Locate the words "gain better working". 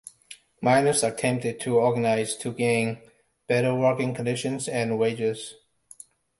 2.51-4.15